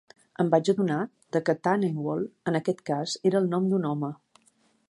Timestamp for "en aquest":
2.53-2.83